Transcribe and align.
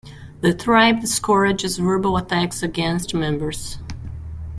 The 0.41 0.51
tribe 0.55 0.99
discourages 1.01 1.77
verbal 1.77 2.17
attacks 2.17 2.63
against 2.63 3.13
members. 3.13 3.77